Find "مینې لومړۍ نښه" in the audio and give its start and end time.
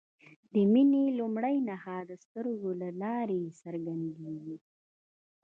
0.71-1.97